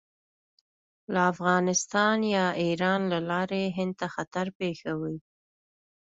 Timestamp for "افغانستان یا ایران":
1.33-3.01